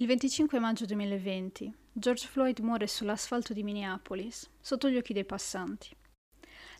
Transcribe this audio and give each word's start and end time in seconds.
Il 0.00 0.06
25 0.06 0.58
maggio 0.60 0.86
2020 0.86 1.74
George 1.92 2.26
Floyd 2.26 2.58
muore 2.60 2.86
sull'asfalto 2.86 3.52
di 3.52 3.62
Minneapolis, 3.62 4.48
sotto 4.58 4.88
gli 4.88 4.96
occhi 4.96 5.12
dei 5.12 5.26
passanti. 5.26 5.94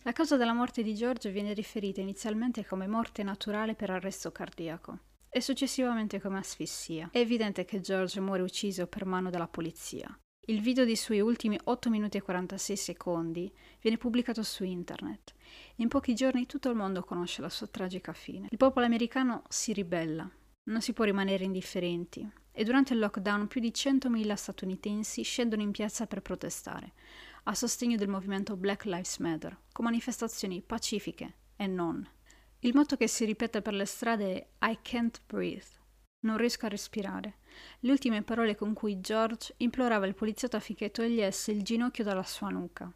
La 0.05 0.13
causa 0.13 0.39
della 0.39 0.55
morte 0.55 0.83
di 0.83 0.95
George 0.95 1.31
viene 1.31 1.53
riferita 1.53 2.01
inizialmente 2.01 2.65
come 2.65 2.87
morte 2.87 3.23
naturale 3.23 3.75
per 3.75 3.91
arresto 3.91 4.33
cardiaco 4.33 5.01
e 5.29 5.43
successivamente 5.43 6.19
come 6.19 6.39
asfissia. 6.39 7.11
È 7.13 7.19
evidente 7.19 7.67
che 7.67 7.83
George 7.83 8.21
muore 8.21 8.41
ucciso 8.41 8.87
per 8.87 9.05
mano 9.05 9.29
della 9.29 9.49
polizia. 9.49 10.19
Il 10.47 10.63
video 10.63 10.87
dei 10.87 10.97
suoi 10.97 11.21
ultimi 11.21 11.59
8 11.63 11.91
minuti 11.91 12.17
e 12.17 12.23
46 12.23 12.75
secondi 12.75 13.53
viene 13.83 13.99
pubblicato 13.99 14.43
su 14.43 14.65
internet. 14.65 15.35
In 15.77 15.89
pochi 15.89 16.15
giorni 16.15 16.47
tutto 16.47 16.71
il 16.71 16.77
mondo 16.77 17.03
conosce 17.03 17.43
la 17.43 17.51
sua 17.51 17.67
tragica 17.67 18.15
fine. 18.15 18.49
Il 18.51 18.57
popolo 18.57 18.87
americano 18.87 19.43
si 19.51 19.75
ribella, 19.75 20.27
non 20.71 20.81
si 20.81 20.95
può 20.95 21.05
rimanere 21.05 21.45
indifferenti 21.45 22.40
e 22.53 22.65
durante 22.65 22.93
il 22.93 22.99
lockdown 22.99 23.47
più 23.47 23.61
di 23.61 23.71
100.000 23.71 24.35
statunitensi 24.35 25.23
scendono 25.23 25.63
in 25.63 25.71
piazza 25.71 26.07
per 26.07 26.23
protestare, 26.23 26.93
a 27.45 27.55
sostegno 27.55 27.97
del 27.97 28.09
movimento 28.09 28.57
Black 28.57 28.85
Lives 28.85 29.19
Matter, 29.19 29.57
con 29.73 29.85
manifestazioni 29.85 30.61
pacifiche 30.61 31.35
e 31.57 31.67
non. 31.67 32.07
Il 32.61 32.75
motto 32.75 32.97
che 32.97 33.09
si 33.09 33.25
ripete 33.25 33.63
per 33.63 33.73
le 33.73 33.87
strade 33.87 34.51
è 34.59 34.71
I 34.71 34.79
can't 34.83 35.21
breathe. 35.27 35.79
Non 36.21 36.37
riesco 36.37 36.67
a 36.67 36.69
respirare. 36.69 37.39
Le 37.81 37.91
ultime 37.91 38.23
parole 38.23 38.55
con 38.55 38.75
cui 38.75 39.01
George 39.01 39.55
implorava 39.59 40.07
il 40.07 40.15
poliziotto 40.15 40.57
affinché 40.57 40.91
togliesse 40.91 41.53
il 41.53 41.63
ginocchio 41.63 42.05
dalla 42.05 42.23
sua 42.23 42.51
nuca. 42.51 42.93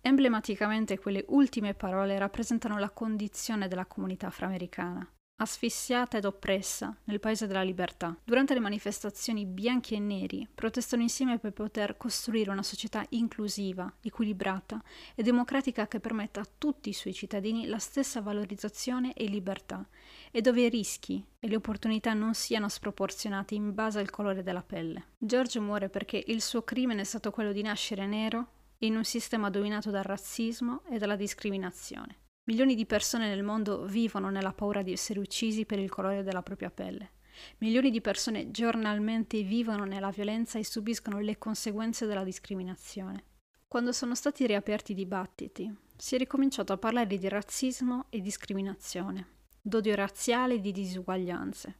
Emblematicamente 0.00 0.98
quelle 0.98 1.24
ultime 1.28 1.74
parole 1.74 2.18
rappresentano 2.18 2.76
la 2.78 2.90
condizione 2.90 3.68
della 3.68 3.86
comunità 3.86 4.26
afroamericana, 4.26 5.08
asfissiata 5.36 6.16
ed 6.16 6.24
oppressa 6.24 6.96
nel 7.04 7.18
paese 7.18 7.46
della 7.46 7.62
libertà. 7.62 8.16
Durante 8.22 8.54
le 8.54 8.60
manifestazioni 8.60 9.44
bianchi 9.44 9.94
e 9.94 9.98
neri 9.98 10.48
protestano 10.52 11.02
insieme 11.02 11.38
per 11.38 11.52
poter 11.52 11.96
costruire 11.96 12.50
una 12.50 12.62
società 12.62 13.04
inclusiva, 13.10 13.92
equilibrata 14.02 14.82
e 15.14 15.22
democratica 15.22 15.88
che 15.88 16.00
permetta 16.00 16.40
a 16.40 16.48
tutti 16.58 16.90
i 16.90 16.94
suoi 16.94 17.12
cittadini 17.12 17.66
la 17.66 17.78
stessa 17.78 18.20
valorizzazione 18.20 19.12
e 19.14 19.26
libertà 19.26 19.84
e 20.30 20.40
dove 20.40 20.62
i 20.62 20.68
rischi 20.68 21.24
e 21.40 21.48
le 21.48 21.56
opportunità 21.56 22.12
non 22.14 22.34
siano 22.34 22.68
sproporzionati 22.68 23.56
in 23.56 23.74
base 23.74 23.98
al 23.98 24.10
colore 24.10 24.42
della 24.42 24.62
pelle. 24.62 25.08
George 25.18 25.58
muore 25.58 25.88
perché 25.88 26.22
il 26.24 26.40
suo 26.40 26.62
crimine 26.62 27.00
è 27.00 27.04
stato 27.04 27.32
quello 27.32 27.52
di 27.52 27.62
nascere 27.62 28.06
nero 28.06 28.60
in 28.78 28.96
un 28.96 29.04
sistema 29.04 29.50
dominato 29.50 29.90
dal 29.90 30.02
razzismo 30.02 30.82
e 30.88 30.98
dalla 30.98 31.16
discriminazione. 31.16 32.21
Milioni 32.44 32.74
di 32.74 32.86
persone 32.86 33.28
nel 33.28 33.44
mondo 33.44 33.84
vivono 33.84 34.28
nella 34.28 34.52
paura 34.52 34.82
di 34.82 34.90
essere 34.90 35.20
uccisi 35.20 35.64
per 35.64 35.78
il 35.78 35.88
colore 35.88 36.24
della 36.24 36.42
propria 36.42 36.72
pelle. 36.72 37.12
Milioni 37.58 37.90
di 37.92 38.00
persone 38.00 38.50
giornalmente 38.50 39.40
vivono 39.42 39.84
nella 39.84 40.10
violenza 40.10 40.58
e 40.58 40.64
subiscono 40.64 41.20
le 41.20 41.38
conseguenze 41.38 42.04
della 42.04 42.24
discriminazione. 42.24 43.24
Quando 43.68 43.92
sono 43.92 44.16
stati 44.16 44.44
riaperti 44.44 44.90
i 44.90 44.96
dibattiti, 44.96 45.72
si 45.96 46.16
è 46.16 46.18
ricominciato 46.18 46.72
a 46.72 46.78
parlare 46.78 47.06
di 47.06 47.28
razzismo 47.28 48.06
e 48.10 48.20
discriminazione, 48.20 49.28
d'odio 49.62 49.94
razziale 49.94 50.54
e 50.54 50.60
di 50.60 50.72
disuguaglianze, 50.72 51.78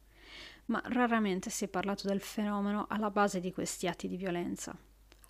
ma 0.67 0.81
raramente 0.85 1.49
si 1.49 1.65
è 1.65 1.67
parlato 1.67 2.07
del 2.07 2.21
fenomeno 2.21 2.85
alla 2.87 3.11
base 3.11 3.41
di 3.41 3.51
questi 3.51 3.85
atti 3.85 4.07
di 4.07 4.15
violenza. 4.15 4.73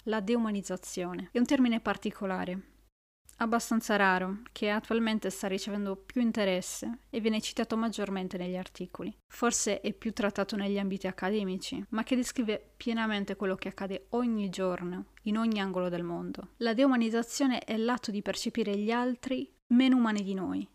La 0.04 0.20
deumanizzazione 0.20 1.30
è 1.32 1.40
un 1.40 1.46
termine 1.46 1.80
particolare 1.80 2.73
abbastanza 3.44 3.96
raro, 3.96 4.40
che 4.52 4.70
attualmente 4.70 5.30
sta 5.30 5.48
ricevendo 5.48 5.96
più 5.96 6.22
interesse 6.22 7.00
e 7.10 7.20
viene 7.20 7.42
citato 7.42 7.78
maggiormente 7.78 8.38
negli 8.38 8.58
articoli. 8.58 9.16
Forse 9.28 9.82
è 9.82 9.94
più 9.94 10.14
trattato 10.14 10.56
negli 10.56 10.80
ambiti 10.80 11.08
accademici, 11.08 11.84
ma 11.90 12.04
che 12.04 12.16
descrive 12.16 12.74
pienamente 12.76 13.36
quello 13.36 13.56
che 13.56 13.70
accade 13.70 14.08
ogni 14.10 14.50
giorno, 14.50 15.06
in 15.24 15.38
ogni 15.38 15.60
angolo 15.60 15.90
del 15.90 16.04
mondo. 16.04 16.50
La 16.58 16.74
deumanizzazione 16.74 17.60
è 17.60 17.78
l'atto 17.78 18.12
di 18.12 18.22
percepire 18.22 18.76
gli 18.78 18.92
altri 18.92 19.52
meno 19.74 19.98
umani 19.98 20.24
di 20.24 20.34
noi. 20.34 20.68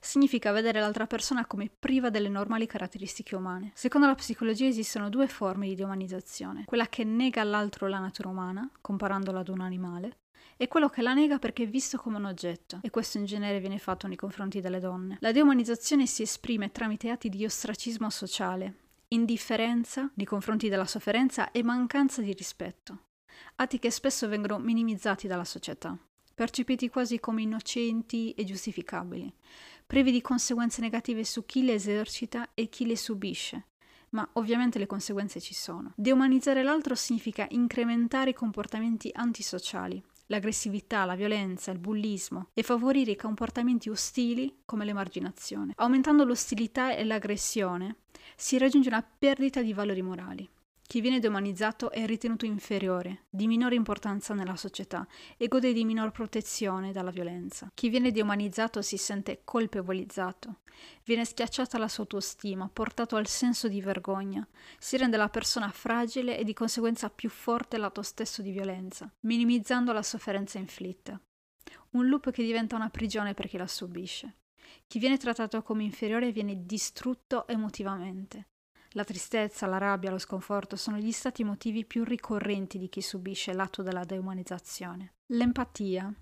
Significa 0.00 0.52
vedere 0.52 0.80
l'altra 0.80 1.06
persona 1.06 1.46
come 1.46 1.70
priva 1.78 2.10
delle 2.10 2.28
normali 2.28 2.66
caratteristiche 2.66 3.36
umane. 3.36 3.70
Secondo 3.74 4.06
la 4.06 4.14
psicologia 4.14 4.66
esistono 4.66 5.08
due 5.08 5.28
forme 5.28 5.68
di 5.68 5.74
deumanizzazione, 5.74 6.64
quella 6.64 6.86
che 6.86 7.04
nega 7.04 7.40
all'altro 7.40 7.86
la 7.86 7.98
natura 7.98 8.28
umana, 8.28 8.68
comparandola 8.80 9.40
ad 9.40 9.48
un 9.48 9.60
animale, 9.60 10.18
è 10.56 10.68
quello 10.68 10.88
che 10.88 11.02
la 11.02 11.12
nega 11.12 11.38
perché 11.38 11.64
è 11.64 11.68
visto 11.68 11.98
come 11.98 12.16
un 12.16 12.24
oggetto, 12.24 12.78
e 12.82 12.90
questo 12.90 13.18
in 13.18 13.26
genere 13.26 13.60
viene 13.60 13.78
fatto 13.78 14.06
nei 14.06 14.16
confronti 14.16 14.60
delle 14.60 14.80
donne. 14.80 15.18
La 15.20 15.32
deumanizzazione 15.32 16.06
si 16.06 16.22
esprime 16.22 16.72
tramite 16.72 17.10
atti 17.10 17.28
di 17.28 17.44
ostracismo 17.44 18.08
sociale, 18.08 18.74
indifferenza 19.08 20.10
nei 20.14 20.26
confronti 20.26 20.68
della 20.68 20.86
sofferenza 20.86 21.50
e 21.50 21.62
mancanza 21.62 22.22
di 22.22 22.32
rispetto, 22.32 23.02
atti 23.56 23.78
che 23.78 23.90
spesso 23.90 24.28
vengono 24.28 24.58
minimizzati 24.58 25.26
dalla 25.26 25.44
società, 25.44 25.96
percepiti 26.34 26.88
quasi 26.88 27.20
come 27.20 27.42
innocenti 27.42 28.32
e 28.32 28.44
giustificabili, 28.44 29.32
privi 29.86 30.10
di 30.10 30.22
conseguenze 30.22 30.80
negative 30.80 31.22
su 31.24 31.44
chi 31.44 31.64
le 31.64 31.74
esercita 31.74 32.48
e 32.54 32.68
chi 32.68 32.86
le 32.86 32.96
subisce, 32.96 33.66
ma 34.10 34.26
ovviamente 34.34 34.78
le 34.78 34.86
conseguenze 34.86 35.40
ci 35.40 35.54
sono. 35.54 35.92
Deumanizzare 35.96 36.62
l'altro 36.62 36.94
significa 36.94 37.46
incrementare 37.50 38.30
i 38.30 38.34
comportamenti 38.34 39.10
antisociali, 39.12 40.02
l'aggressività, 40.26 41.04
la 41.04 41.14
violenza, 41.14 41.70
il 41.70 41.78
bullismo 41.78 42.48
e 42.54 42.62
favorire 42.62 43.12
i 43.12 43.16
comportamenti 43.16 43.88
ostili 43.88 44.62
come 44.64 44.84
l'emarginazione. 44.84 45.72
Aumentando 45.76 46.24
l'ostilità 46.24 46.94
e 46.94 47.04
l'aggressione 47.04 47.96
si 48.36 48.58
raggiunge 48.58 48.88
una 48.88 49.02
perdita 49.02 49.62
di 49.62 49.72
valori 49.72 50.02
morali. 50.02 50.48
Chi 50.86 51.00
viene 51.00 51.18
demonizzato 51.18 51.90
è 51.90 52.06
ritenuto 52.06 52.44
inferiore, 52.44 53.24
di 53.28 53.48
minore 53.48 53.74
importanza 53.74 54.34
nella 54.34 54.54
società 54.54 55.04
e 55.36 55.48
gode 55.48 55.72
di 55.72 55.84
minor 55.84 56.12
protezione 56.12 56.92
dalla 56.92 57.10
violenza. 57.10 57.68
Chi 57.74 57.88
viene 57.88 58.12
deumanizzato 58.12 58.80
si 58.82 58.96
sente 58.96 59.40
colpevolizzato, 59.42 60.60
viene 61.02 61.24
schiacciata 61.24 61.76
la 61.76 61.88
sua 61.88 62.04
autostima, 62.04 62.70
portato 62.72 63.16
al 63.16 63.26
senso 63.26 63.66
di 63.66 63.80
vergogna, 63.80 64.46
si 64.78 64.96
rende 64.96 65.16
la 65.16 65.28
persona 65.28 65.70
fragile 65.70 66.38
e 66.38 66.44
di 66.44 66.54
conseguenza 66.54 67.10
più 67.10 67.30
forte 67.30 67.78
l'atto 67.78 68.02
stesso 68.02 68.40
di 68.40 68.52
violenza, 68.52 69.12
minimizzando 69.22 69.92
la 69.92 70.02
sofferenza 70.02 70.58
inflitta. 70.58 71.20
Un 71.90 72.06
loop 72.06 72.30
che 72.30 72.44
diventa 72.44 72.76
una 72.76 72.90
prigione 72.90 73.34
per 73.34 73.48
chi 73.48 73.56
la 73.56 73.66
subisce. 73.66 74.36
Chi 74.86 75.00
viene 75.00 75.18
trattato 75.18 75.62
come 75.62 75.82
inferiore 75.82 76.30
viene 76.30 76.64
distrutto 76.64 77.48
emotivamente. 77.48 78.46
La 78.92 79.04
tristezza, 79.04 79.66
la 79.66 79.78
rabbia, 79.78 80.10
lo 80.10 80.18
sconforto 80.18 80.76
sono 80.76 80.96
gli 80.98 81.12
stati 81.12 81.42
emotivi 81.42 81.84
più 81.84 82.04
ricorrenti 82.04 82.78
di 82.78 82.88
chi 82.88 83.02
subisce 83.02 83.52
l'atto 83.52 83.82
della 83.82 84.04
deumanizzazione. 84.04 85.14
L'empatia 85.32 86.12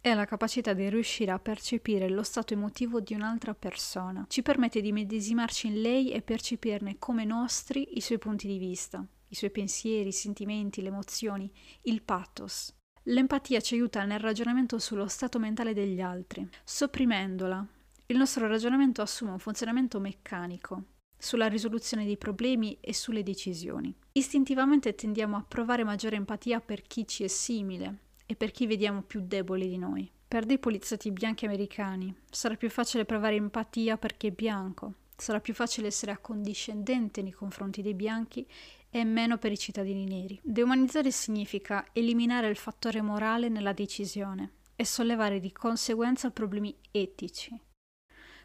è 0.00 0.14
la 0.14 0.24
capacità 0.24 0.72
di 0.72 0.88
riuscire 0.88 1.30
a 1.30 1.38
percepire 1.38 2.08
lo 2.08 2.22
stato 2.22 2.54
emotivo 2.54 3.00
di 3.00 3.14
un'altra 3.14 3.54
persona. 3.54 4.24
Ci 4.28 4.42
permette 4.42 4.80
di 4.80 4.92
medesimarci 4.92 5.66
in 5.66 5.82
lei 5.82 6.10
e 6.10 6.22
percepirne 6.22 6.98
come 6.98 7.24
nostri 7.24 7.96
i 7.96 8.00
suoi 8.00 8.18
punti 8.18 8.46
di 8.46 8.58
vista, 8.58 9.06
i 9.28 9.34
suoi 9.34 9.50
pensieri, 9.50 10.08
i 10.08 10.12
sentimenti, 10.12 10.80
le 10.80 10.88
emozioni, 10.88 11.52
il 11.82 12.02
pathos. 12.02 12.74
L'empatia 13.04 13.60
ci 13.60 13.74
aiuta 13.74 14.04
nel 14.04 14.20
ragionamento 14.20 14.78
sullo 14.78 15.06
stato 15.06 15.38
mentale 15.38 15.74
degli 15.74 16.00
altri. 16.00 16.48
Sopprimendola, 16.64 17.66
il 18.06 18.16
nostro 18.16 18.46
ragionamento 18.46 19.02
assume 19.02 19.32
un 19.32 19.38
funzionamento 19.38 20.00
meccanico, 20.00 20.84
sulla 21.20 21.46
risoluzione 21.46 22.04
dei 22.04 22.16
problemi 22.16 22.78
e 22.80 22.94
sulle 22.94 23.22
decisioni. 23.22 23.94
Istintivamente 24.12 24.94
tendiamo 24.94 25.36
a 25.36 25.44
provare 25.46 25.84
maggiore 25.84 26.16
empatia 26.16 26.60
per 26.60 26.82
chi 26.82 27.06
ci 27.06 27.22
è 27.22 27.28
simile 27.28 27.98
e 28.26 28.34
per 28.34 28.50
chi 28.50 28.66
vediamo 28.66 29.02
più 29.02 29.20
debole 29.20 29.68
di 29.68 29.76
noi. 29.76 30.10
Per 30.26 30.46
dei 30.46 30.58
poliziotti 30.58 31.10
bianchi 31.10 31.44
americani 31.44 32.14
sarà 32.30 32.54
più 32.54 32.70
facile 32.70 33.04
provare 33.04 33.34
empatia 33.34 33.98
perché 33.98 34.28
è 34.28 34.30
bianco, 34.30 34.94
sarà 35.16 35.40
più 35.40 35.54
facile 35.54 35.88
essere 35.88 36.12
accondiscendente 36.12 37.22
nei 37.22 37.32
confronti 37.32 37.82
dei 37.82 37.94
bianchi 37.94 38.46
e 38.88 39.04
meno 39.04 39.38
per 39.38 39.52
i 39.52 39.58
cittadini 39.58 40.04
neri. 40.04 40.40
Deumanizzare 40.42 41.10
significa 41.10 41.84
eliminare 41.92 42.48
il 42.48 42.56
fattore 42.56 43.02
morale 43.02 43.48
nella 43.48 43.72
decisione 43.72 44.52
e 44.74 44.84
sollevare 44.84 45.40
di 45.40 45.52
conseguenza 45.52 46.30
problemi 46.30 46.74
etici 46.90 47.60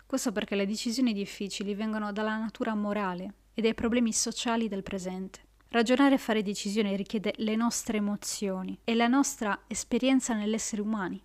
questo 0.05 0.31
perché 0.31 0.55
le 0.55 0.67
decisioni 0.67 1.13
difficili 1.13 1.73
vengono 1.73 2.11
dalla 2.11 2.37
natura 2.37 2.75
morale 2.75 3.33
e 3.53 3.61
dai 3.61 3.73
problemi 3.73 4.13
sociali 4.13 4.67
del 4.67 4.83
presente. 4.83 5.43
Ragionare 5.69 6.15
e 6.15 6.19
fare 6.19 6.43
decisioni 6.43 6.95
richiede 6.95 7.33
le 7.37 7.55
nostre 7.55 7.97
emozioni 7.97 8.79
e 8.83 8.93
la 8.93 9.07
nostra 9.07 9.63
esperienza 9.67 10.33
nell'essere 10.33 10.81
umani. 10.81 11.21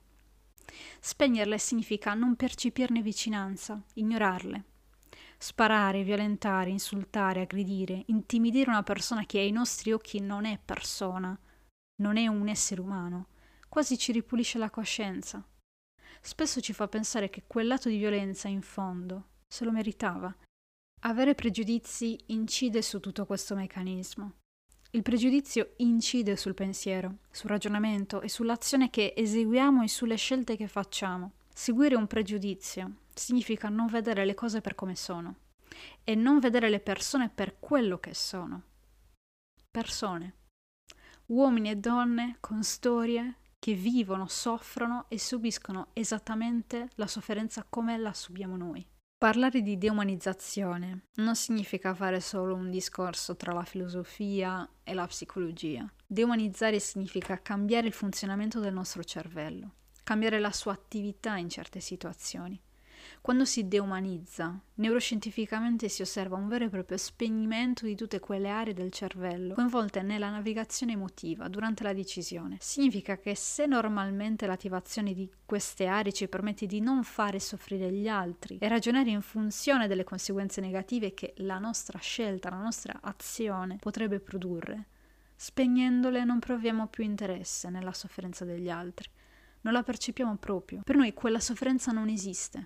Spegnerle 0.99 1.59
significa 1.59 2.15
non 2.15 2.37
percepirne 2.37 3.03
vicinanza, 3.03 3.83
ignorarle. 3.95 4.65
Sparare, 5.37 6.03
violentare, 6.03 6.71
insultare, 6.71 7.43
aggredire, 7.43 8.03
intimidire 8.07 8.71
una 8.71 8.83
persona 8.83 9.25
che 9.25 9.39
ai 9.39 9.51
nostri 9.51 9.93
occhi 9.93 10.21
non 10.21 10.45
è 10.45 10.59
persona, 10.63 11.39
non 11.97 12.17
è 12.17 12.27
un 12.27 12.49
essere 12.49 12.81
umano, 12.81 13.29
quasi 13.69 13.97
ci 13.97 14.13
ripulisce 14.13 14.59
la 14.59 14.71
coscienza 14.71 15.45
spesso 16.21 16.61
ci 16.61 16.73
fa 16.73 16.89
pensare 16.89 17.31
che 17.31 17.45
quell'atto 17.47 17.89
di 17.89 17.97
violenza 17.97 18.49
in 18.49 18.63
fondo 18.63 19.29
se 19.47 19.65
lo 19.65 19.73
meritava 19.73 20.35
Avere 21.05 21.35
pregiudizi 21.35 22.19
incide 22.27 22.83
su 22.83 23.01
tutto 23.01 23.25
questo 23.25 23.55
meccanismo. 23.55 24.33
Il 24.91 25.01
pregiudizio 25.01 25.73
incide 25.79 26.37
sul 26.37 26.53
pensiero, 26.53 27.21
sul 27.31 27.49
ragionamento 27.49 28.21
e 28.21 28.29
sull'azione 28.29 28.91
che 28.91 29.15
eseguiamo 29.17 29.83
e 29.83 29.89
sulle 29.89 30.17
scelte 30.17 30.57
che 30.57 30.69
facciamo. 30.69 31.33
Seguire 31.55 31.95
un 31.95 32.07
pregiudizio 32.07 32.97
significa 33.15 33.71
non 33.71 33.87
vedere 33.87 34.27
le 34.27 34.35
cose 34.35 34.61
per 34.61 34.75
come 34.75 34.95
sono 34.95 35.37
e 36.05 36.15
non 36.15 36.39
vedere 36.39 36.69
le 36.69 36.81
persone 36.81 37.31
per 37.31 37.59
quello 37.59 37.99
che 37.99 38.13
sono. 38.13 38.63
Persone. 39.71 40.35
Uomini 41.27 41.71
e 41.71 41.77
donne 41.77 42.37
con 42.41 42.63
storie 42.63 43.37
che 43.61 43.75
vivono, 43.75 44.27
soffrono 44.27 45.05
e 45.09 45.19
subiscono 45.19 45.89
esattamente 45.93 46.89
la 46.97 47.07
sofferenza 47.07 47.65
come 47.69 47.97
la 47.99 48.13
subiamo 48.13 48.57
noi. 48.57 48.85
Parlare 49.17 49.61
di 49.61 49.77
deumanizzazione 49.77 51.03
non 51.17 51.37
significa 51.37 51.95
fare 51.95 52.21
solo 52.21 52.55
un 52.55 52.71
discorso 52.71 53.37
tra 53.37 53.53
la 53.53 53.65
filosofia 53.65 54.67
e 54.83 54.95
la 54.95 55.07
psicologia. 55.07 55.87
Deumanizzare 56.07 56.81
significa 56.81 57.43
cambiare 57.43 57.87
il 57.87 57.93
funzionamento 57.93 58.61
del 58.61 58.73
nostro 58.73 59.05
cervello, 59.05 59.75
cambiare 60.03 60.41
la 60.41 60.53
sua 60.53 60.73
attività 60.73 61.37
in 61.37 61.51
certe 61.51 61.81
situazioni. 61.81 62.59
Quando 63.21 63.45
si 63.45 63.69
deumanizza, 63.69 64.59
neuroscientificamente 64.75 65.89
si 65.89 66.03
osserva 66.03 66.37
un 66.37 66.49
vero 66.49 66.65
e 66.65 66.69
proprio 66.69 66.97
spegnimento 66.97 67.85
di 67.85 67.95
tutte 67.95 68.21
quelle 68.21 68.49
aree 68.49 68.75
del 68.75 68.91
cervello 68.91 69.55
coinvolte 69.55 70.03
nella 70.03 70.31
navigazione 70.31 70.93
emotiva 70.93 71.49
durante 71.49 71.83
la 71.83 71.93
decisione. 71.93 72.57
Significa 72.61 73.19
che 73.19 73.35
se 73.35 73.67
normalmente 73.67 74.47
l'attivazione 74.47 75.13
di 75.13 75.31
queste 75.45 75.87
aree 75.87 76.13
ci 76.13 76.29
permette 76.29 76.67
di 76.67 76.81
non 76.81 77.03
fare 77.03 77.41
soffrire 77.41 77.91
gli 77.93 78.09
altri 78.09 78.59
e 78.59 78.69
ragionare 78.69 79.11
in 79.11 79.23
funzione 79.23 79.87
delle 79.87 80.05
conseguenze 80.05 80.61
negative 80.61 81.15
che 81.15 81.35
la 81.39 81.59
nostra 81.59 81.99
scelta, 81.99 82.51
la 82.51 82.57
nostra 82.57 82.99
azione 83.03 83.77
potrebbe 83.79 84.21
produrre, 84.21 84.87
spegnendole 85.37 86.25
non 86.25 86.39
proviamo 86.39 86.87
più 86.87 87.05
interesse 87.05 87.69
nella 87.71 87.93
sofferenza 87.93 88.45
degli 88.45 88.71
altri 88.71 89.09
non 89.63 89.73
la 89.73 89.83
percepiamo 89.83 90.37
proprio. 90.37 90.81
Per 90.85 90.97
noi 90.97 91.13
quella 91.13 91.41
sofferenza 91.41 91.93
non 91.93 92.09
esiste. 92.09 92.63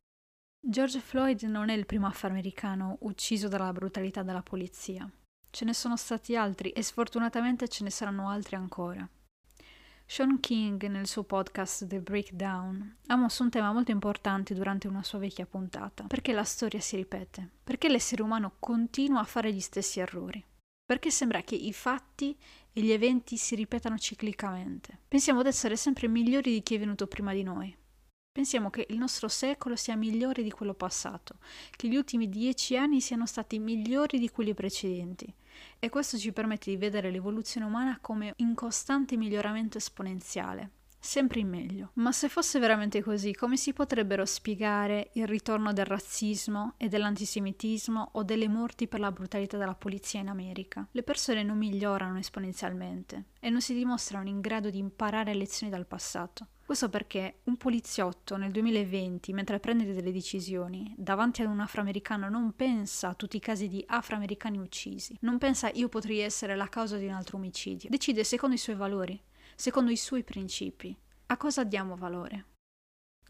George 0.66 0.99
Floyd 0.99 1.43
non 1.43 1.69
è 1.69 1.75
il 1.75 1.84
primo 1.84 2.06
afroamericano 2.06 2.96
ucciso 3.00 3.49
dalla 3.49 3.70
brutalità 3.70 4.22
della 4.22 4.43
polizia. 4.43 5.06
Ce 5.50 5.64
ne 5.66 5.75
sono 5.75 5.94
stati 5.94 6.37
altri 6.37 6.70
e 6.70 6.82
sfortunatamente 6.82 7.69
ce 7.69 7.84
ne 7.84 7.90
saranno 7.90 8.31
altri 8.31 8.56
ancora. 8.56 9.06
Sean 10.06 10.40
King, 10.40 10.87
nel 10.87 11.06
suo 11.06 11.22
podcast 11.25 11.87
The 11.87 12.00
Breakdown, 12.00 12.96
ha 13.08 13.14
mosso 13.14 13.43
un 13.43 13.50
tema 13.50 13.72
molto 13.75 13.90
importante 13.90 14.55
durante 14.55 14.88
una 14.88 15.02
sua 15.02 15.19
vecchia 15.19 15.44
puntata. 15.44 16.05
Perché 16.05 16.32
la 16.32 16.44
storia 16.44 16.81
si 16.81 16.96
ripete? 16.96 17.46
Perché 17.62 17.90
l'essere 17.90 18.22
umano 18.22 18.55
continua 18.58 19.20
a 19.20 19.25
fare 19.25 19.52
gli 19.52 19.61
stessi 19.61 20.00
errori? 20.00 20.43
Perché 20.82 21.11
sembra 21.11 21.43
che 21.43 21.56
i 21.56 21.75
fatti 21.75 22.34
e 22.72 22.81
gli 22.81 22.90
eventi 22.90 23.37
si 23.37 23.55
ripetano 23.55 23.99
ciclicamente. 23.99 24.99
Pensiamo 25.08 25.43
di 25.43 25.49
essere 25.49 25.76
sempre 25.76 26.08
migliori 26.08 26.52
di 26.52 26.62
chi 26.62 26.76
è 26.76 26.78
venuto 26.78 27.06
prima 27.06 27.34
di 27.34 27.43
noi. 27.43 27.76
Pensiamo 28.34 28.69
che 28.69 28.84
il 28.88 28.98
nostro 28.98 29.28
secolo 29.28 29.76
sia 29.76 29.94
migliore 29.94 30.42
di 30.42 30.50
quello 30.50 30.75
passato, 30.75 31.36
che 31.70 31.86
gli 31.86 31.94
ultimi 31.94 32.28
dieci 32.28 32.76
anni 32.76 33.00
siano 33.00 33.26
stati 33.26 33.60
migliori 33.60 34.19
di 34.19 34.28
quelli 34.28 34.54
precedenti. 34.54 35.32
E 35.78 35.88
questo 35.88 36.19
ci 36.19 36.32
permette 36.32 36.69
di 36.69 36.76
vedere 36.76 37.12
l'evoluzione 37.12 37.64
umana 37.64 37.96
come 38.00 38.32
in 38.38 38.56
costante 38.56 39.16
miglioramento 39.16 39.78
esponenziale, 39.78 40.70
sempre 41.04 41.40
in 41.40 41.48
meglio. 41.48 41.90
Ma 41.94 42.12
se 42.12 42.28
fosse 42.28 42.58
veramente 42.58 43.02
così, 43.02 43.34
come 43.34 43.56
si 43.56 43.72
potrebbero 43.72 44.24
spiegare 44.24 45.10
il 45.14 45.26
ritorno 45.26 45.72
del 45.72 45.84
razzismo 45.84 46.74
e 46.78 46.88
dell'antisemitismo 46.88 48.10
o 48.12 48.22
delle 48.22 48.48
morti 48.48 48.88
per 48.88 49.00
la 49.00 49.12
brutalità 49.12 49.58
della 49.58 49.74
polizia 49.74 50.20
in 50.20 50.28
America? 50.28 50.88
Le 50.90 51.02
persone 51.02 51.42
non 51.42 51.58
migliorano 51.58 52.18
esponenzialmente 52.18 53.24
e 53.38 53.50
non 53.50 53.60
si 53.60 53.74
dimostrano 53.74 54.28
in 54.28 54.40
grado 54.40 54.70
di 54.70 54.78
imparare 54.78 55.34
lezioni 55.34 55.70
dal 55.70 55.86
passato. 55.86 56.48
Questo 56.64 56.88
perché 56.88 57.40
un 57.44 57.58
poliziotto 57.58 58.38
nel 58.38 58.50
2020, 58.50 59.34
mentre 59.34 59.60
prende 59.60 59.92
delle 59.92 60.12
decisioni, 60.12 60.94
davanti 60.96 61.42
ad 61.42 61.48
un 61.48 61.60
afroamericano 61.60 62.30
non 62.30 62.56
pensa 62.56 63.10
a 63.10 63.14
tutti 63.14 63.36
i 63.36 63.40
casi 63.40 63.68
di 63.68 63.84
afroamericani 63.86 64.56
uccisi, 64.56 65.14
non 65.20 65.36
pensa 65.36 65.68
io 65.74 65.90
potrei 65.90 66.20
essere 66.20 66.56
la 66.56 66.70
causa 66.70 66.96
di 66.96 67.04
un 67.04 67.12
altro 67.12 67.36
omicidio, 67.36 67.90
decide 67.90 68.24
secondo 68.24 68.54
i 68.54 68.58
suoi 68.58 68.76
valori, 68.76 69.20
secondo 69.54 69.90
i 69.90 69.96
suoi 69.96 70.24
principi. 70.24 70.96
A 71.26 71.36
cosa 71.36 71.64
diamo 71.64 71.96
valore? 71.96 72.44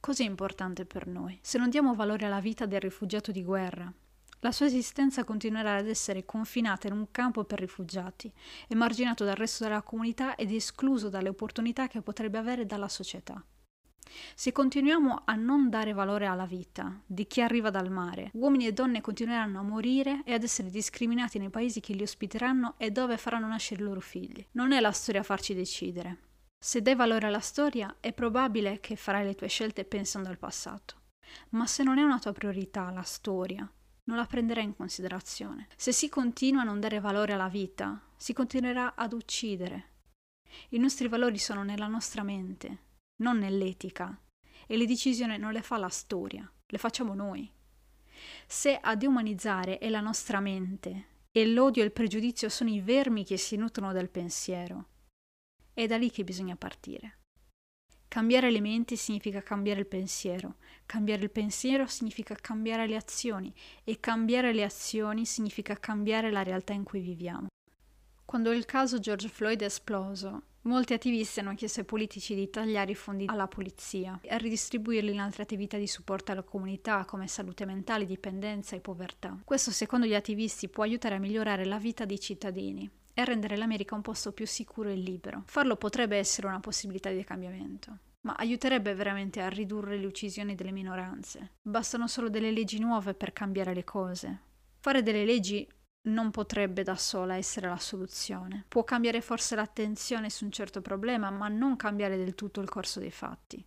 Cos'è 0.01 0.25
importante 0.25 0.85
per 0.85 1.07
noi? 1.07 1.39
Se 1.43 1.59
non 1.59 1.71
diamo 1.71 1.95
valore 1.95 2.27
alla 2.27 2.41
vita 2.41 2.67
del 2.67 2.81
rifugiato 2.81 3.33
di 3.33 3.43
guerra, 3.43 3.93
la 4.41 4.53
sua 4.53 4.67
esistenza 4.67 5.25
continuerà 5.25 5.77
ad 5.77 5.89
essere 5.89 6.27
confinata 6.27 6.87
in 6.87 6.93
un 6.93 7.11
campo 7.11 7.45
per 7.45 7.61
rifugiati, 7.61 8.31
emarginato 8.69 9.25
dal 9.25 9.37
resto 9.37 9.65
della 9.65 9.81
comunità 9.81 10.35
ed 10.35 10.53
escluso 10.53 11.09
dalle 11.09 11.31
opportunità 11.31 11.89
che 11.89 12.03
potrebbe 12.03 12.37
avere 12.37 12.67
dalla 12.67 12.89
società. 12.89 13.43
Se 14.35 14.53
continuiamo 14.53 15.23
a 15.25 15.35
non 15.35 15.71
dare 15.71 15.93
valore 15.93 16.27
alla 16.27 16.47
vita 16.47 17.01
di 17.07 17.27
chi 17.27 17.41
arriva 17.41 17.71
dal 17.71 17.91
mare, 17.91 18.31
uomini 18.35 18.67
e 18.67 18.73
donne 18.73 19.01
continueranno 19.01 19.59
a 19.59 19.63
morire 19.63 20.23
e 20.25 20.33
ad 20.33 20.43
essere 20.43 20.71
discriminati 20.71 21.39
nei 21.39 21.51
paesi 21.51 21.81
che 21.81 21.95
li 21.95 22.03
ospiteranno 22.03 22.75
e 22.79 22.91
dove 22.91 23.17
faranno 23.17 23.47
nascere 23.47 23.83
i 23.83 23.85
loro 23.85 24.01
figli. 24.01 24.45
Non 24.53 24.73
è 24.73 24.81
la 24.81 24.93
storia 24.93 25.21
a 25.21 25.25
farci 25.25 25.55
decidere. 25.55 26.19
Se 26.59 26.81
dai 26.81 26.95
valore 26.95 27.27
alla 27.27 27.41
storia, 27.41 27.97
è 28.01 28.13
probabile 28.13 28.81
che 28.81 28.97
farai 28.97 29.25
le 29.25 29.35
tue 29.35 29.49
scelte 29.49 29.85
pensando 29.85 30.29
al 30.31 30.39
passato. 30.39 31.03
Ma 31.51 31.67
se 31.67 31.83
non 31.83 31.99
è 31.99 32.03
una 32.03 32.19
tua 32.19 32.33
priorità 32.33 32.91
la 32.91 33.03
storia, 33.03 33.71
non 34.05 34.17
la 34.17 34.27
prenderà 34.27 34.61
in 34.61 34.75
considerazione. 34.75 35.69
Se 35.77 35.93
si 35.93 36.09
continua 36.09 36.63
a 36.63 36.65
non 36.65 36.81
dare 36.81 37.01
valore 37.01 37.33
alla 37.33 37.49
vita, 37.49 38.01
si 38.17 38.33
continuerà 38.33 38.95
ad 38.95 39.13
uccidere. 39.13 39.91
I 40.71 40.79
nostri 40.79 41.09
valori 41.09 41.39
sono 41.39 41.65
nella 41.65 41.87
nostra 41.87 42.23
mente, 42.23 42.79
non 43.23 43.39
nell'etica, 43.39 44.19
e 44.67 44.77
le 44.77 44.87
decisioni 44.87 45.39
non 45.39 45.53
le 45.53 45.63
fa 45.63 45.77
la 45.77 45.89
storia, 45.89 46.51
le 46.67 46.79
facciamo 46.79 47.15
noi. 47.15 47.51
Se 48.47 48.77
a 48.77 48.95
deumanizzare 48.97 49.79
è 49.79 49.89
la 49.89 50.01
nostra 50.01 50.41
mente 50.41 51.07
e 51.31 51.47
l'odio 51.47 51.83
e 51.83 51.87
il 51.87 51.93
pregiudizio 51.93 52.49
sono 52.49 52.71
i 52.71 52.81
vermi 52.81 53.25
che 53.25 53.37
si 53.37 53.57
nutrono 53.57 53.93
del 53.93 54.09
pensiero, 54.09 54.89
è 55.73 55.87
da 55.87 55.97
lì 55.97 56.11
che 56.11 56.25
bisogna 56.25 56.57
partire. 56.57 57.19
Cambiare 58.07 58.53
le 58.53 58.61
menti 58.61 58.97
significa 58.97 59.43
cambiare 59.43 59.81
il 59.81 59.87
pensiero, 59.87 60.57
cambiare 60.87 61.25
il 61.25 61.31
pensiero 61.31 61.87
significa 61.87 62.37
cambiare 62.37 62.87
le 62.87 62.95
azioni 62.95 63.53
e 63.83 63.99
cambiare 63.99 64.53
le 64.53 64.63
azioni 64.63 65.27
significa 65.27 65.75
cambiare 65.75 66.31
la 66.31 66.45
realtà 66.45 66.73
in 66.73 66.85
cui 66.85 67.01
viviamo. 67.01 67.49
Quando 68.25 68.53
il 68.53 68.65
caso 68.65 68.99
George 68.99 69.29
Floyd 69.29 69.61
è 69.61 69.67
esploso, 69.67 70.43
molti 70.63 70.93
attivisti 70.93 71.41
hanno 71.41 71.55
chiesto 71.55 71.81
ai 71.81 71.87
politici 71.87 72.35
di 72.35 72.51
tagliare 72.51 72.91
i 72.91 72.95
fondi 72.97 73.27
alla 73.29 73.47
polizia 73.47 74.19
e 74.23 74.37
ridistribuirli 74.39 75.13
in 75.13 75.21
altre 75.21 75.43
attività 75.43 75.77
di 75.77 75.87
supporto 75.87 76.33
alla 76.33 76.43
comunità 76.43 77.05
come 77.05 77.29
salute 77.29 77.65
mentale, 77.65 78.07
dipendenza 78.07 78.75
e 78.75 78.81
povertà. 78.81 79.39
Questo 79.45 79.71
secondo 79.71 80.07
gli 80.07 80.15
attivisti 80.15 80.69
può 80.69 80.83
aiutare 80.83 81.17
a 81.17 81.19
migliorare 81.19 81.65
la 81.65 81.79
vita 81.79 82.05
dei 82.05 82.19
cittadini 82.19 82.91
e 83.13 83.25
rendere 83.25 83.57
l'America 83.57 83.95
un 83.95 84.03
posto 84.03 84.33
più 84.33 84.47
sicuro 84.47 84.89
e 84.89 84.97
libero. 84.97 85.45
Farlo 85.47 85.77
potrebbe 85.77 86.17
essere 86.17 86.49
una 86.49 86.61
possibilità 86.61 87.11
di 87.11 87.23
cambiamento, 87.23 87.99
ma 88.23 88.35
aiuterebbe 88.35 88.95
veramente 88.95 89.41
a 89.41 89.49
ridurre 89.49 89.97
le 89.97 90.07
uccisioni 90.07 90.55
delle 90.55 90.73
minoranze. 90.73 91.53
Bastano 91.63 92.09
solo 92.09 92.29
delle 92.29 92.51
leggi 92.51 92.81
nuove 92.81 93.15
per 93.15 93.33
cambiare 93.33 93.75
le 93.75 93.85
cose. 93.85 94.41
Fare 94.81 95.03
delle 95.03 95.25
leggi 95.25 95.67
non 96.07 96.31
potrebbe 96.31 96.83
da 96.83 96.97
sola 96.97 97.37
essere 97.37 97.69
la 97.69 97.79
soluzione. 97.79 98.65
Può 98.69 98.85
cambiare 98.85 99.21
forse 99.21 99.55
l'attenzione 99.55 100.31
su 100.31 100.45
un 100.45 100.53
certo 100.53 100.81
problema, 100.81 101.31
ma 101.31 101.49
non 101.49 101.77
cambiare 101.77 102.17
del 102.17 102.35
tutto 102.35 102.61
il 102.61 102.69
corso 102.69 103.01
dei 103.01 103.11
fatti. 103.11 103.65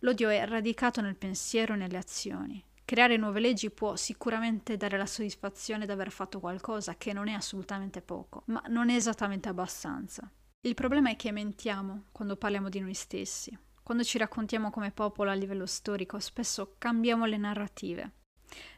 L'odio 0.00 0.28
è 0.28 0.44
radicato 0.46 1.00
nel 1.00 1.16
pensiero 1.16 1.74
e 1.74 1.76
nelle 1.76 1.96
azioni. 1.96 2.64
Creare 2.84 3.16
nuove 3.16 3.40
leggi 3.40 3.70
può 3.70 3.96
sicuramente 3.96 4.76
dare 4.76 4.98
la 4.98 5.06
soddisfazione 5.06 5.86
di 5.86 5.92
aver 5.92 6.10
fatto 6.10 6.40
qualcosa, 6.40 6.96
che 6.96 7.12
non 7.12 7.28
è 7.28 7.32
assolutamente 7.32 8.02
poco, 8.02 8.42
ma 8.46 8.62
non 8.68 8.90
è 8.90 8.94
esattamente 8.94 9.48
abbastanza. 9.48 10.30
Il 10.60 10.74
problema 10.74 11.10
è 11.10 11.16
che 11.16 11.32
mentiamo 11.32 12.04
quando 12.12 12.36
parliamo 12.36 12.68
di 12.68 12.80
noi 12.80 12.94
stessi. 12.94 13.56
Quando 13.82 14.04
ci 14.04 14.18
raccontiamo 14.18 14.70
come 14.70 14.92
popolo 14.92 15.30
a 15.30 15.34
livello 15.34 15.66
storico, 15.66 16.18
spesso 16.20 16.74
cambiamo 16.78 17.24
le 17.24 17.36
narrative. 17.36 18.12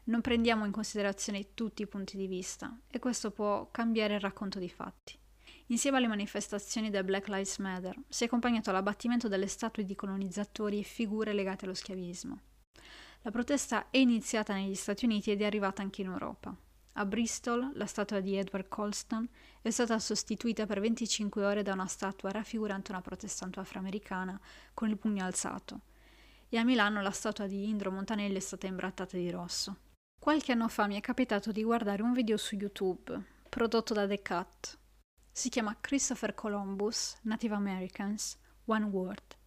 Non 0.05 0.21
prendiamo 0.21 0.65
in 0.65 0.71
considerazione 0.71 1.53
tutti 1.53 1.81
i 1.81 1.87
punti 1.87 2.17
di 2.17 2.27
vista 2.27 2.77
e 2.87 2.99
questo 2.99 3.31
può 3.31 3.69
cambiare 3.71 4.15
il 4.15 4.19
racconto 4.19 4.59
dei 4.59 4.69
fatti. 4.69 5.17
Insieme 5.67 5.97
alle 5.97 6.07
manifestazioni 6.07 6.89
del 6.89 7.03
Black 7.03 7.27
Lives 7.27 7.57
Matter 7.57 7.95
si 8.07 8.23
è 8.23 8.27
accompagnato 8.27 8.69
all'abbattimento 8.69 9.27
delle 9.27 9.47
statue 9.47 9.83
di 9.83 9.95
colonizzatori 9.95 10.79
e 10.79 10.83
figure 10.83 11.33
legate 11.33 11.65
allo 11.65 11.73
schiavismo. 11.73 12.39
La 13.23 13.31
protesta 13.31 13.89
è 13.89 13.97
iniziata 13.97 14.53
negli 14.53 14.75
Stati 14.75 15.05
Uniti 15.05 15.31
ed 15.31 15.41
è 15.41 15.45
arrivata 15.45 15.81
anche 15.81 16.01
in 16.01 16.07
Europa. 16.09 16.55
A 16.97 17.05
Bristol 17.05 17.71
la 17.73 17.87
statua 17.87 18.19
di 18.19 18.35
Edward 18.37 18.67
Colston 18.67 19.27
è 19.61 19.69
stata 19.71 19.97
sostituita 19.97 20.67
per 20.67 20.79
25 20.79 21.43
ore 21.43 21.63
da 21.63 21.73
una 21.73 21.87
statua 21.87 22.29
raffigurante 22.29 22.91
una 22.91 23.01
protestante 23.01 23.59
afroamericana 23.59 24.39
con 24.73 24.89
il 24.89 24.97
pugno 24.97 25.25
alzato. 25.25 25.81
E 26.47 26.57
a 26.57 26.63
Milano 26.63 27.01
la 27.01 27.11
statua 27.11 27.47
di 27.47 27.67
Indro 27.67 27.91
Montanelli 27.91 28.35
è 28.35 28.39
stata 28.39 28.67
imbrattata 28.67 29.17
di 29.17 29.29
rosso. 29.31 29.77
Qualche 30.19 30.51
anno 30.51 30.67
fa 30.67 30.87
mi 30.87 30.95
è 30.95 31.01
capitato 31.01 31.51
di 31.51 31.63
guardare 31.63 32.03
un 32.03 32.13
video 32.13 32.37
su 32.37 32.55
YouTube 32.55 33.33
prodotto 33.55 33.93
da 33.93 34.05
The 34.05 34.21
Cut. 34.21 34.77
Si 35.31 35.49
chiama 35.49 35.77
Christopher 35.79 36.33
Columbus, 36.33 37.17
Native 37.21 37.55
Americans, 37.55 38.37
One 38.65 38.85
Word. 38.85 39.37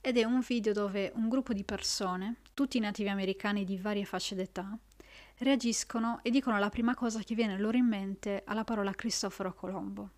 Ed 0.00 0.18
è 0.18 0.24
un 0.24 0.40
video 0.40 0.72
dove 0.72 1.10
un 1.14 1.28
gruppo 1.28 1.52
di 1.52 1.64
persone, 1.64 2.36
tutti 2.54 2.78
nativi 2.78 3.08
americani 3.08 3.64
di 3.64 3.78
varie 3.78 4.04
fasce 4.04 4.34
d'età, 4.34 4.78
reagiscono 5.38 6.20
e 6.22 6.30
dicono 6.30 6.58
la 6.58 6.68
prima 6.68 6.94
cosa 6.94 7.20
che 7.22 7.34
viene 7.34 7.58
loro 7.58 7.76
in 7.76 7.86
mente 7.86 8.42
alla 8.46 8.64
parola 8.64 8.92
Cristoforo 8.92 9.54
Colombo. 9.54 10.10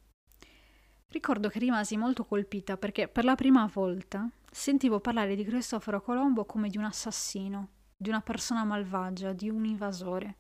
Ricordo 1.09 1.49
che 1.49 1.59
rimasi 1.59 1.97
molto 1.97 2.25
colpita 2.25 2.77
perché 2.77 3.09
per 3.09 3.25
la 3.25 3.35
prima 3.35 3.71
volta 3.73 4.29
sentivo 4.51 4.99
parlare 4.99 5.37
di 5.37 5.45
Cristoforo 5.45 6.03
Colombo 6.03 6.45
come 6.45 6.69
di 6.69 6.77
un 6.77 6.85
assassino, 6.85 7.69
di 7.97 8.09
una 8.09 8.21
persona 8.21 8.65
malvagia, 8.65 9.33
di 9.33 9.49
un 9.49 9.65
invasore. 9.65 10.37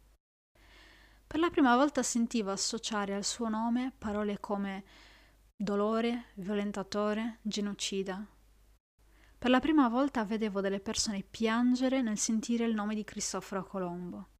Per 1.27 1.39
la 1.39 1.49
prima 1.49 1.77
volta 1.77 2.03
sentivo 2.03 2.51
associare 2.51 3.15
al 3.15 3.25
suo 3.25 3.49
nome 3.49 3.93
parole 3.97 4.41
come 4.41 4.83
dolore, 5.55 6.25
violentatore, 6.35 7.39
genocida. 7.43 8.27
Per 9.39 9.49
la 9.49 9.61
prima 9.61 9.89
volta 9.89 10.25
vedevo 10.25 10.61
delle 10.61 10.81
persone 10.81 11.23
piangere 11.23 12.03
nel 12.03 12.19
sentire 12.19 12.65
il 12.65 12.75
nome 12.75 12.97
di 12.97 13.05
Cristoforo 13.05 13.65
Colombo 13.65 14.31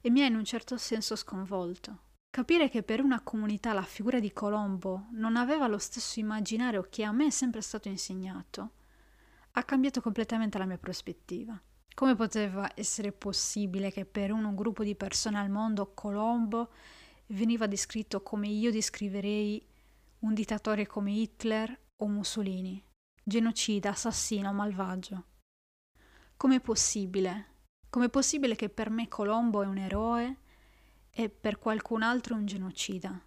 e 0.00 0.10
mi 0.10 0.22
ha 0.22 0.26
in 0.26 0.34
un 0.34 0.44
certo 0.44 0.76
senso 0.76 1.14
sconvolto. 1.14 2.00
Capire 2.28 2.68
che 2.68 2.82
per 2.82 3.00
una 3.00 3.22
comunità 3.22 3.72
la 3.72 3.82
figura 3.82 4.18
di 4.18 4.32
Colombo 4.32 5.06
non 5.12 5.36
aveva 5.36 5.68
lo 5.68 5.78
stesso 5.78 6.18
immaginario 6.18 6.86
che 6.90 7.04
a 7.04 7.12
me 7.12 7.26
è 7.26 7.30
sempre 7.30 7.62
stato 7.62 7.88
insegnato 7.88 8.72
ha 9.58 9.64
cambiato 9.64 10.02
completamente 10.02 10.58
la 10.58 10.66
mia 10.66 10.78
prospettiva. 10.78 11.58
Come 11.94 12.14
poteva 12.14 12.70
essere 12.74 13.10
possibile 13.10 13.90
che 13.90 14.04
per 14.04 14.30
un 14.30 14.54
gruppo 14.54 14.84
di 14.84 14.94
persone 14.94 15.38
al 15.38 15.48
mondo 15.48 15.94
Colombo 15.94 16.70
veniva 17.28 17.66
descritto 17.66 18.22
come 18.22 18.48
io 18.48 18.70
descriverei 18.70 19.66
un 20.20 20.34
dittatore 20.34 20.86
come 20.86 21.12
Hitler 21.12 21.78
o 21.96 22.06
Mussolini, 22.06 22.82
genocida, 23.22 23.90
assassino, 23.90 24.52
malvagio? 24.52 25.24
Com'è 26.36 26.60
possibile? 26.60 27.54
Com'è 27.88 28.10
possibile 28.10 28.56
che 28.56 28.68
per 28.68 28.90
me 28.90 29.08
Colombo 29.08 29.62
è 29.62 29.66
un 29.66 29.78
eroe 29.78 30.36
e 31.08 31.30
per 31.30 31.58
qualcun 31.58 32.02
altro 32.02 32.34
un 32.34 32.44
genocida? 32.44 33.18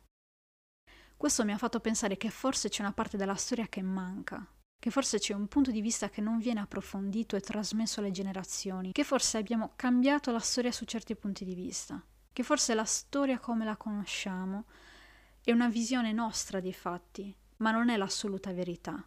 Questo 1.17 1.43
mi 1.43 1.53
ha 1.53 1.57
fatto 1.57 1.79
pensare 1.79 2.17
che 2.17 2.29
forse 2.29 2.69
c'è 2.69 2.83
una 2.83 2.93
parte 2.93 3.17
della 3.17 3.35
storia 3.35 3.67
che 3.67 3.81
manca, 3.81 4.47
che 4.79 4.91
forse 4.91 5.19
c'è 5.19 5.33
un 5.33 5.47
punto 5.47 5.71
di 5.71 5.81
vista 5.81 6.09
che 6.09 6.21
non 6.21 6.37
viene 6.39 6.61
approfondito 6.61 7.35
e 7.35 7.41
trasmesso 7.41 7.99
alle 7.99 8.11
generazioni, 8.11 8.93
che 8.93 9.03
forse 9.03 9.37
abbiamo 9.37 9.73
cambiato 9.75 10.31
la 10.31 10.39
storia 10.39 10.71
su 10.71 10.85
certi 10.85 11.15
punti 11.15 11.43
di 11.43 11.53
vista, 11.53 12.01
che 12.31 12.43
forse 12.43 12.73
la 12.73 12.85
storia 12.85 13.39
come 13.39 13.65
la 13.65 13.75
conosciamo 13.75 14.65
è 15.43 15.51
una 15.51 15.67
visione 15.67 16.13
nostra 16.13 16.61
dei 16.61 16.73
fatti, 16.73 17.35
ma 17.57 17.71
non 17.71 17.89
è 17.89 17.97
l'assoluta 17.97 18.53
verità, 18.53 19.05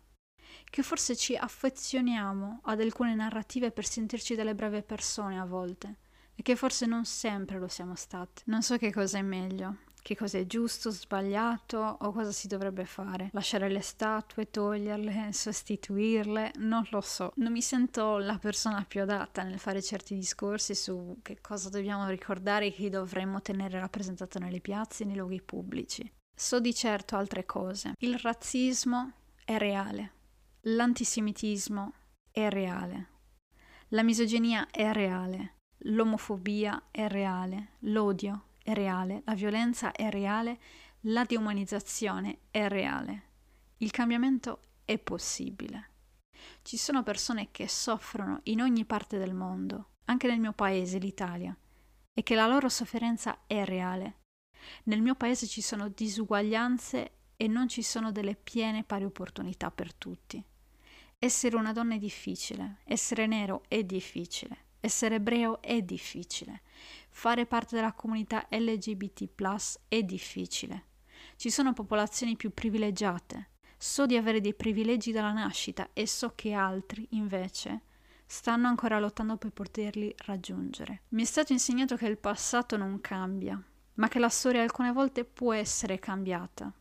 che 0.69 0.83
forse 0.83 1.17
ci 1.17 1.35
affezioniamo 1.37 2.61
ad 2.65 2.81
alcune 2.81 3.15
narrative 3.15 3.71
per 3.71 3.87
sentirci 3.87 4.35
delle 4.35 4.55
brave 4.55 4.83
persone 4.83 5.41
a 5.41 5.47
volte, 5.47 5.99
e 6.35 6.43
che 6.43 6.55
forse 6.55 6.85
non 6.85 7.07
sempre 7.07 7.59
lo 7.59 7.69
siamo 7.69 7.95
state. 7.95 8.43
Non 8.47 8.63
so 8.63 8.77
che 8.77 8.93
cosa 8.93 9.19
è 9.19 9.23
meglio, 9.23 9.79
che 10.03 10.17
cosa 10.17 10.39
è 10.39 10.47
giusto, 10.47 10.91
sbagliato 10.91 11.79
o 12.01 12.13
cosa 12.13 12.33
si 12.33 12.49
dovrebbe 12.49 12.85
fare. 12.85 13.31
Lasciare 13.33 13.69
le 13.69 13.81
statue, 13.81 14.51
toglierle, 14.51 15.33
sostituirle, 15.33 16.53
non 16.59 16.85
lo 16.91 17.01
so. 17.01 17.33
Non 17.37 17.53
mi 17.53 17.63
sento 17.63 18.19
la 18.19 18.37
persona 18.37 18.85
più 18.85 19.03
adatta 19.03 19.45
nel 19.45 19.61
fare 19.61 19.81
certi 19.81 20.15
discorsi 20.15 20.75
su 20.75 21.19
che 21.23 21.41
cosa 21.41 21.69
dobbiamo 21.69 22.09
ricordare 22.09 22.67
e 22.67 22.73
chi 22.73 22.89
dovremmo 22.89 23.41
tenere 23.41 23.79
rappresentato 23.79 24.39
nelle 24.41 24.61
piazze 24.61 25.05
e 25.05 25.07
nei 25.07 25.17
luoghi 25.17 25.41
pubblici. 25.41 26.13
So 26.35 26.59
di 26.59 26.75
certo 26.75 27.17
altre 27.17 27.47
cose. 27.47 27.93
Il 27.99 28.19
razzismo 28.19 29.13
è 29.45 29.57
reale. 29.57 30.13
L'antisemitismo 30.63 31.93
è 32.31 32.49
reale. 32.49 33.09
La 33.89 34.03
misoginia 34.03 34.67
è 34.71 34.91
reale. 34.91 35.59
L'omofobia 35.85 36.89
è 36.91 37.07
reale. 37.09 37.73
L'odio 37.81 38.47
è 38.63 38.73
reale, 38.73 39.23
la 39.25 39.35
violenza 39.35 39.93
è 39.93 40.09
reale, 40.11 40.59
la 41.07 41.25
deumanizzazione 41.25 42.41
è 42.51 42.69
reale. 42.69 43.31
Il 43.79 43.91
cambiamento 43.91 44.61
è 44.85 44.99
possibile. 44.99 45.91
Ci 46.63 46.77
sono 46.77 47.03
persone 47.03 47.51
che 47.51 47.69
soffrono 47.69 48.41
in 48.45 48.61
ogni 48.61 48.85
parte 48.85 49.19
del 49.19 49.35
mondo, 49.35 49.95
anche 50.05 50.29
nel 50.29 50.39
mio 50.41 50.53
paese, 50.53 50.99
l'Italia, 50.99 51.57
e 52.13 52.23
che 52.23 52.35
la 52.35 52.47
loro 52.47 52.69
sofferenza 52.69 53.41
è 53.47 53.65
reale. 53.65 54.21
Nel 54.85 55.03
mio 55.03 55.15
paese 55.15 55.47
ci 55.47 55.61
sono 55.61 55.89
disuguaglianze 55.89 57.13
e 57.37 57.49
non 57.49 57.69
ci 57.69 57.83
sono 57.83 58.13
delle 58.13 58.37
piene 58.37 58.85
pari 58.85 59.05
opportunità 59.05 59.71
per 59.71 59.95
tutti. 59.95 60.45
Essere 61.19 61.57
una 61.57 61.73
donna 61.73 61.95
è 61.95 61.99
difficile, 61.99 62.79
essere 62.85 63.27
nero 63.27 63.65
è 63.69 63.83
difficile, 63.85 64.65
essere 64.83 65.15
ebreo 65.15 65.63
è 65.63 65.81
difficile. 65.81 66.63
Fare 67.09 67.47
parte 67.47 67.77
della 67.77 67.93
comunità 67.93 68.47
LGBT 68.51 69.31
è 69.87 70.03
difficile. 70.03 70.87
Ci 71.37 71.51
sono 71.51 71.73
popolazioni 71.73 72.35
più 72.37 72.53
privilegiate. 72.53 73.51
So 73.79 74.07
di 74.07 74.17
avere 74.17 74.41
dei 74.41 74.55
privilegi 74.55 75.13
dalla 75.13 75.33
nascita 75.33 75.91
e 75.93 76.07
so 76.07 76.33
che 76.35 76.53
altri, 76.53 77.07
invece, 77.11 77.83
stanno 78.27 78.67
ancora 78.67 78.99
lottando 78.99 79.37
per 79.37 79.53
poterli 79.53 80.13
raggiungere. 80.25 81.03
Mi 81.11 81.23
è 81.23 81.27
stato 81.27 81.53
insegnato 81.53 81.97
che 81.97 82.07
il 82.07 82.19
passato 82.19 82.77
non 82.77 83.01
cambia, 83.01 83.63
ma 83.95 84.09
che 84.09 84.19
la 84.19 84.29
storia 84.29 84.63
alcune 84.63 84.91
volte 84.91 85.25
può 85.25 85.53
essere 85.53 86.01
cambiata. 86.01 86.73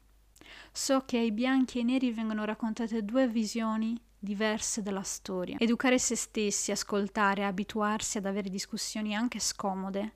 So 0.72 1.02
che 1.06 1.18
ai 1.18 1.32
bianchi 1.32 1.78
e 1.78 1.82
ai 1.82 1.86
neri 1.86 2.12
vengono 2.12 2.46
raccontate 2.46 3.06
due 3.06 3.28
visioni 3.28 3.96
diverse 4.24 4.84
della 4.84 5.02
storia. 5.02 5.58
Educare 5.58 5.98
se 5.98 6.16
stessi, 6.16 6.72
ascoltare, 6.72 7.44
abituarsi 7.44 8.20
ad 8.20 8.28
avere 8.28 8.50
discussioni 8.50 9.16
anche 9.16 9.40
scomode 9.40 10.14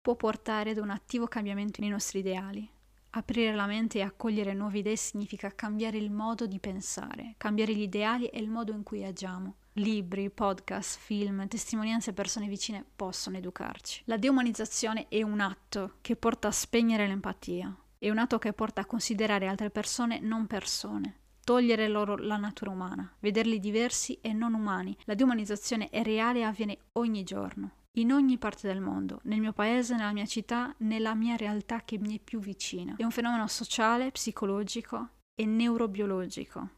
può 0.00 0.14
portare 0.14 0.70
ad 0.70 0.78
un 0.78 0.90
attivo 0.90 1.26
cambiamento 1.26 1.80
nei 1.80 1.90
nostri 1.90 2.20
ideali. 2.20 2.68
Aprire 3.10 3.54
la 3.54 3.66
mente 3.66 3.98
e 3.98 4.02
accogliere 4.02 4.54
nuove 4.54 4.78
idee 4.78 4.96
significa 4.96 5.54
cambiare 5.54 5.98
il 5.98 6.10
modo 6.10 6.46
di 6.46 6.58
pensare, 6.58 7.34
cambiare 7.36 7.74
gli 7.74 7.82
ideali 7.82 8.26
e 8.28 8.38
il 8.40 8.48
modo 8.48 8.72
in 8.72 8.82
cui 8.82 9.04
agiamo. 9.04 9.56
Libri, 9.74 10.30
podcast, 10.30 10.98
film, 10.98 11.46
testimonianze 11.48 12.10
e 12.10 12.14
persone 12.14 12.48
vicine 12.48 12.84
possono 12.96 13.36
educarci. 13.36 14.02
La 14.06 14.16
deumanizzazione 14.16 15.08
è 15.08 15.22
un 15.22 15.40
atto 15.40 15.96
che 16.00 16.16
porta 16.16 16.48
a 16.48 16.52
spegnere 16.52 17.06
l'empatia, 17.06 17.74
è 17.98 18.08
un 18.08 18.18
atto 18.18 18.38
che 18.38 18.52
porta 18.54 18.82
a 18.82 18.86
considerare 18.86 19.46
altre 19.46 19.70
persone 19.70 20.20
non 20.20 20.46
persone 20.46 21.24
togliere 21.46 21.86
loro 21.86 22.16
la 22.16 22.38
natura 22.38 22.72
umana, 22.72 23.08
vederli 23.20 23.60
diversi 23.60 24.18
e 24.20 24.32
non 24.32 24.52
umani. 24.52 24.96
La 25.04 25.14
deumanizzazione 25.14 25.90
è 25.90 26.02
reale 26.02 26.40
e 26.40 26.42
avviene 26.42 26.76
ogni 26.94 27.22
giorno, 27.22 27.84
in 27.98 28.10
ogni 28.10 28.36
parte 28.36 28.66
del 28.66 28.80
mondo, 28.80 29.20
nel 29.22 29.38
mio 29.38 29.52
paese, 29.52 29.94
nella 29.94 30.10
mia 30.10 30.26
città, 30.26 30.74
nella 30.78 31.14
mia 31.14 31.36
realtà 31.36 31.82
che 31.84 31.98
mi 31.98 32.18
è 32.18 32.20
più 32.20 32.40
vicina. 32.40 32.96
È 32.96 33.04
un 33.04 33.12
fenomeno 33.12 33.46
sociale, 33.46 34.10
psicologico 34.10 35.10
e 35.36 35.46
neurobiologico. 35.46 36.70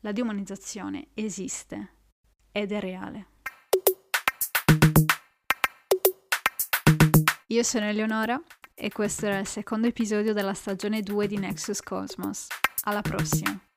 La 0.00 0.10
deumanizzazione 0.10 1.10
esiste 1.14 1.92
ed 2.50 2.72
è 2.72 2.80
reale. 2.80 3.26
Io 7.46 7.62
sono 7.62 7.84
Eleonora 7.84 8.42
e 8.74 8.90
questo 8.90 9.26
era 9.26 9.38
il 9.38 9.46
secondo 9.46 9.86
episodio 9.86 10.32
della 10.32 10.54
stagione 10.54 11.02
2 11.02 11.28
di 11.28 11.38
Nexus 11.38 11.80
Cosmos. 11.82 12.48
Alla 12.84 13.02
prossima! 13.02 13.67